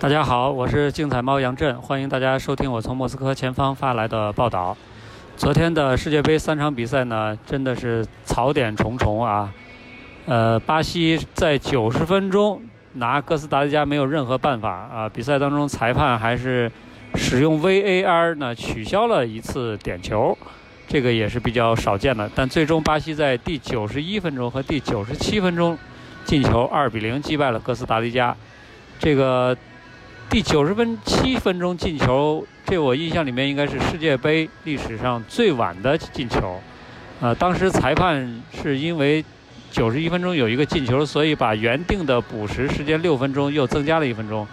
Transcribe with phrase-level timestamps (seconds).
[0.00, 4.76] 大家好，我是竞彩猫杨震，欢迎大家收听我从莫斯科前方发来的报道。
[5.36, 9.52] 昨天的世界杯三场比赛呢，真的是槽点重重啊。
[10.26, 16.70] 呃，巴西在九十分钟拿哥斯达黎加没有任何办法啊，比赛当中裁判还是
[17.16, 20.38] 使用 VAR 呢取消了一次点球，
[20.86, 22.30] 这个也是比较少见的。
[22.36, 25.76] 但最终巴西在第九十一分钟和第九十七分钟
[26.24, 28.36] 进球二比零击败了哥斯达黎加，
[29.00, 29.56] 这个。
[30.30, 36.60] 第九十分七分钟进球，这我印象里面应该是世界杯历史上最晚的进球。
[37.18, 39.24] 呃，当时裁判是因为
[39.70, 44.46] 九十一分钟有一个进球，所以把原定的补时时间六分钟又增加了一分钟。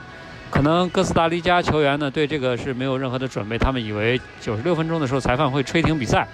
[0.50, 6.26] 可能哥斯达黎加球员呢对这个是没有任何的准备，他们以为九十六分钟的时候裁判会吹停比赛，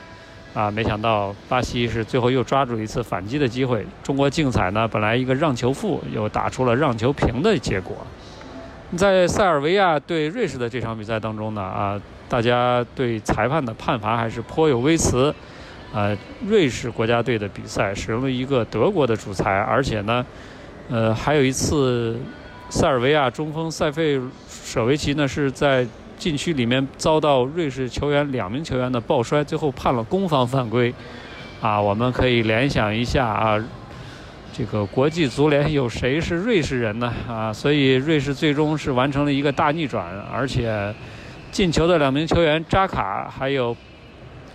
[0.54, 3.84] 啊，没想到巴西是最后又抓住一次反击的机会。
[4.04, 7.98] 中国竞彩呢本来一个让球负，又打出了让球平的结果。
[8.98, 15.34] 在塞尔维亚对瑞士的这场比赛当中呢，啊，大家对裁判的判罚还是颇有微词。
[15.94, 16.16] 呃，
[16.48, 20.26] 瑞士国家队的比赛使用了一个德国的主裁，而且呢，
[20.90, 22.18] 呃，还有一次
[22.70, 25.86] 塞尔维亚中锋塞费舍维奇呢是在
[26.18, 30.94] 禁区里面遭到瑞士球员两名球员的抱摔，最后判了攻方犯规。
[31.62, 33.64] 啊，我们可以联想一下啊。
[34.54, 37.12] 这个国际足联有谁是瑞士人呢？
[37.28, 40.94] 啊，所以瑞士最终是完成了一个大逆转，而且
[41.52, 43.76] 进球的两名球员扎卡还有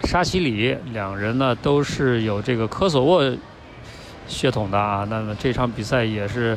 [0.02, 3.36] 沙西里两人呢都是有这个科索沃
[4.28, 5.06] 血统的啊。
[5.08, 6.56] 那么这场比赛也是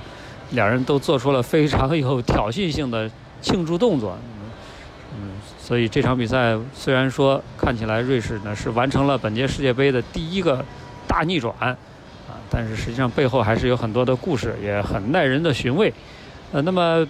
[0.52, 3.10] 两人都做出了非常有挑衅性的
[3.42, 4.18] 庆祝动作。
[5.16, 10.64] 嗯，所以这场比赛虽然说看起来瑞士呢是完成了本届世界杯的第一个
[11.08, 11.54] 大逆转。
[12.50, 15.94] 但是实际上背后还是有很多的故事，也很耐人的寻味。
[16.52, 17.08] 呃，那么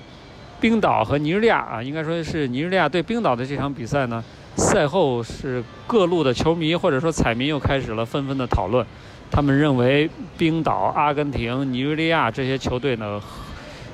[0.59, 4.23] 冰岛和尼日利亚啊，应该说是尼日利亚对冰岛的这场比赛呢，
[4.57, 8.85] 赛后是各路的球迷或者说彩民又开始了纷纷的讨论。
[9.31, 13.21] 他们认为冰岛、阿根廷、尼日利亚这些球队呢，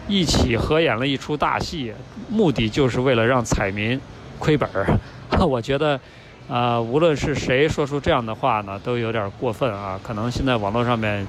[0.07, 1.93] 一起合演了一出大戏，
[2.29, 3.99] 目的就是为了让彩民
[4.39, 4.97] 亏本儿。
[5.45, 5.99] 我觉得。
[6.47, 9.99] 啊，无论是谁说出这样的话呢，都有点过分啊。
[10.03, 11.25] 可能现在网络上面，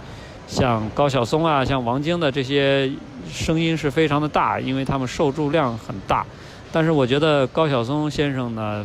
[0.47, 2.91] 像高晓松啊，像王晶的这些
[3.31, 6.25] 声音是非常的大，因为他们受众量很大。
[6.71, 8.85] 但是我觉得高晓松先生呢，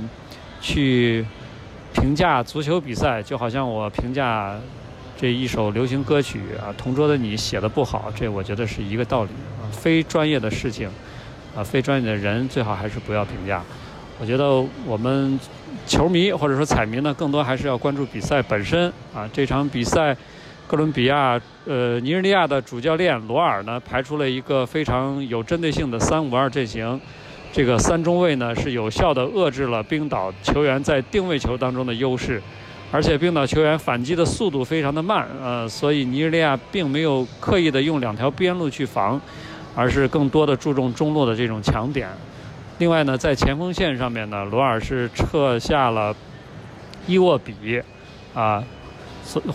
[0.62, 1.26] 去
[1.94, 4.58] 评价足球比赛，就好像我评价
[5.18, 9.30] 这一首流行歌曲啊，《同桌的你》写的不好，这我觉得是一个道理
[9.62, 9.68] 啊。
[9.74, 10.90] 非专业的事情，
[11.54, 13.62] 啊，非专业的人最好还是不要评价。
[14.22, 15.38] 我觉得我们。
[15.88, 19.28] 球迷或者说彩民呢，更多还是要关注比赛本身啊。
[19.34, 20.16] 这场比赛，
[20.68, 27.02] 哥伦比亚呃尼日利亚的主教练罗尔呢，排出了一个非常有针对性的三五二阵型。
[27.52, 32.42] 这个三中卫呢，是有效的遏制了冰岛球员在定位球当中的优势，
[32.92, 39.20] 而且冰岛球员反击的速度非常的慢，呃，所以尼日利亚并没有刻意的用两条边路去防，
[39.76, 42.08] 而是更多的注重中路的这种强点。
[42.82, 46.16] 另外呢，在前锋线上面呢，罗尔是撤下了
[47.06, 47.80] 伊沃比，
[48.34, 48.64] 啊，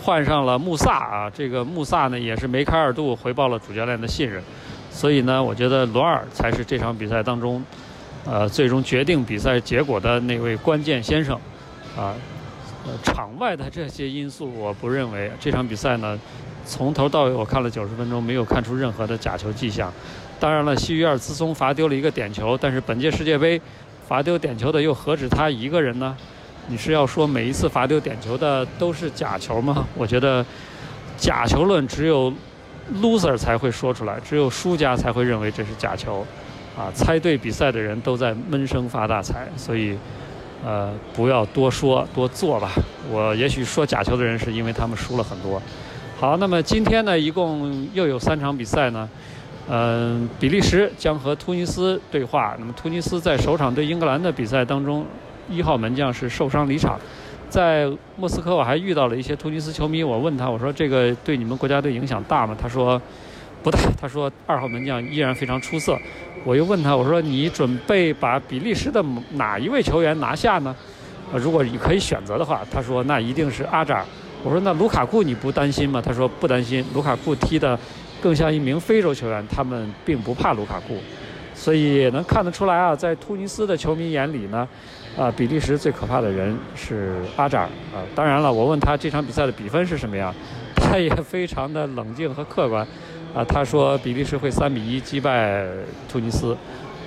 [0.01, 1.29] 换上了穆萨啊。
[1.29, 4.41] 这个穆萨呢，也是梅开二度，回报了主教练的信任。
[4.93, 7.61] 所以呢，我觉得罗尔才是这场比赛当中，
[8.25, 11.37] 呃，最终决定比赛结果的那位关键先生，
[11.97, 12.15] 啊，
[13.03, 16.17] 场外的这些因素，我不认为这场比赛呢，
[16.65, 19.93] 从头到尾我看了九十分钟，没有看出任何的假球迹象。
[20.39, 23.61] 当然了，西约尔兹松罚丢了一个点球，但是本届世界杯
[24.07, 26.17] 罚丢点球的又何止他一个人呢？
[26.69, 29.87] 你是要说每一次罚丢点球的都是假球吗？
[29.97, 30.45] 我觉得
[31.17, 32.33] 假球论只有
[33.01, 36.27] loser 才会说出来，只有输家才会认为这是假球。
[36.77, 39.97] 啊，猜对比赛的人都在闷声发大财，所以
[40.63, 42.73] 呃不要多说多做吧。
[43.11, 45.63] 我也许说假球的人是因为他们输了很多。
[46.19, 49.09] 好，那么今天呢，一共又有三场比赛呢。
[49.69, 52.55] 嗯，比利时将和突尼斯对话。
[52.59, 55.05] 那么，突尼斯在首场对英格兰的比赛当中，
[55.51, 56.99] 一号门将是受伤离场。
[57.49, 62.57] 在莫斯科，我还遇到了一些突尼斯球迷，我问他，我说这个对你们国家队影响大吗？
[62.61, 63.01] 他说
[63.63, 63.79] 不大。
[64.01, 65.99] 他说二号门将依然非常出色。
[66.45, 70.75] 我又问他，我说你准备把比利时的哪一位球员拿下呢？
[71.33, 74.05] 呃，如果你可以选择的话，他说那一定是阿扎尔。
[74.43, 76.01] 我说那卢卡库你不担心吗？
[76.01, 77.79] 他说不担心，卢卡库踢的。
[78.19, 80.97] 更像一名非洲球员，他们并不怕卢卡库，
[81.55, 84.67] 所以能看得出来啊，在突尼斯的球迷眼里呢，
[85.17, 88.01] 啊，比利时最可怕的人是阿扎尔啊。
[88.15, 90.35] 当然了，我问他这场比赛的比分是什么样，
[90.75, 92.85] 他也非常的冷静和客观，
[93.35, 95.67] 啊，他说比利时会三比一击败
[96.09, 96.57] 突尼斯，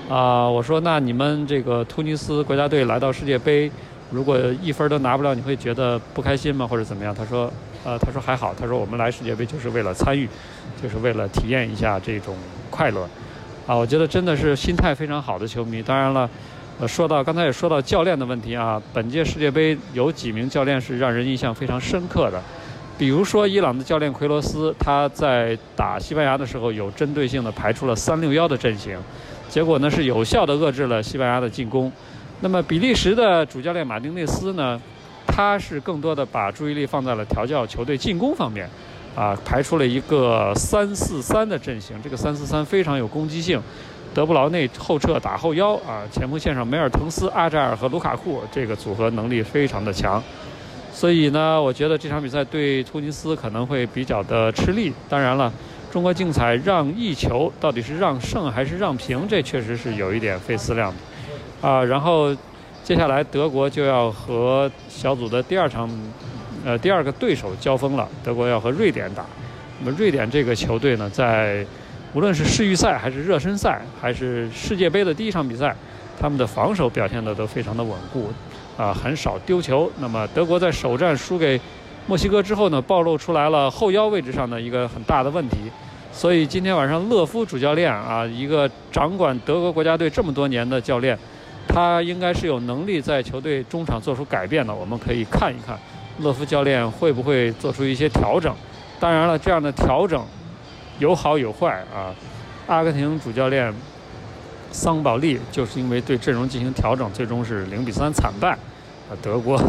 [0.07, 3.69] 啊，我说那你们这个突尼斯国家队来到世界杯，
[4.11, 6.65] 如果一分都拿不了，你会觉得不开心吗？
[6.65, 7.13] 或者怎么样？
[7.13, 7.51] 他说，
[7.83, 10.27] 呃，他说还好，他说我们来世界杯就是为了参与，
[10.81, 12.35] 就是为了体验一下这种
[12.71, 13.07] 快乐。
[13.67, 15.81] 啊，我觉得真的是心态非常好的球迷。
[15.83, 16.27] 当然了，
[16.79, 22.41] 呃，说到刚才也说到教练的问题啊，本届世界杯有几名教练是让人印象非常深刻的。
[22.97, 28.97] 比如说，伊朗的教练奎罗斯，他在打西班牙的时候有针对性的排出了三六幺的阵型，
[29.47, 31.91] 结果呢是有效的遏制了西班牙的进攻。
[32.41, 34.79] 那么比利时的主教练马丁内斯呢，
[35.27, 38.69] 他是更多的把注意力放在了调教球队进攻方面，
[39.13, 43.61] 啊，排出了一个三四三的阵型，这个三四三非常有攻击性。
[44.13, 50.23] 德布劳内后撤打后腰啊，前锋线上梅尔滕斯、阿扎尔和卢卡库这个组合能力非常的强。
[50.91, 54.91] 所以呢，我觉得这场比赛对突尼斯可能会比较的吃力。
[55.07, 55.51] 当然了，
[55.91, 60.97] 中国竞彩让一球到底是让胜还是让平，这确实是有一点费思量的。
[61.61, 62.35] 啊，然后
[62.83, 65.89] 接下来德国就要和小组的第二场，
[66.65, 68.07] 呃，第二个对手交锋了。
[68.23, 69.25] 德国要和瑞典打。
[69.79, 71.65] 那么瑞典这个球队呢，在
[72.13, 75.75] 无论是世预赛还是热身赛，还是世界杯的第一场比赛，
[76.19, 78.29] 他们的防守表现的都非常的稳固。
[78.77, 79.91] 啊，很少丢球。
[79.99, 81.59] 那么德国在首战输给
[82.07, 85.57] 墨西哥之后呢，暴露出来了后腰位置上的一个很大的问题。
[86.11, 91.17] 所以今天晚上勒夫主教练啊，一个掌管德国国家队这么多年的教练，
[91.69, 94.73] 他应该是有能力在球队中场做出改变的。
[94.73, 95.79] 我们可以看一看
[96.19, 98.53] 勒夫教练会不会做出一些调整。
[98.99, 100.25] 当然了，这样的调整
[100.97, 102.11] 有好有坏啊。
[102.67, 103.73] 阿根廷主教练
[104.71, 108.51] 桑保利就是因为对阵容进行调整，最终是零比三惨败。
[108.51, 109.61] 啊，德国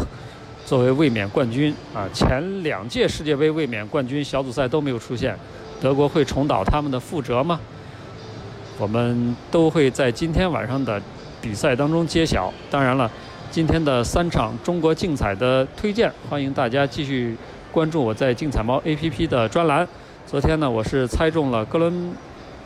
[0.66, 5.36] 作为卫冕冠军啊，前两届世界杯卫冕冠军小组赛都没有出现，
[5.80, 7.60] 德国会重蹈他们的覆辙吗？
[8.78, 11.00] 我们都会在今天晚上的
[11.40, 12.52] 比赛当中揭晓。
[12.70, 13.10] 当然了，
[13.50, 17.36] 今天的三场中国竞彩的推荐，欢迎大家继续
[17.72, 19.86] 关注我在竞彩猫 APP 的专栏。
[20.26, 22.12] 昨天呢，我是猜中了哥伦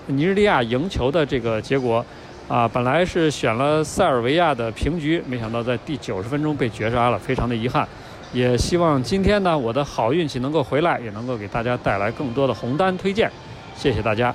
[0.07, 2.05] 尼日利亚赢球的这个结果。
[2.47, 7.89] 啊，本来是选了塞尔维亚的平局，没想到在第九十分钟被绝杀了，非常的遗憾。
[8.35, 13.31] 也希望今天呢，我的好运气能够回来，也能够给大家带来更多的红单推荐。
[13.75, 14.35] 谢谢大家。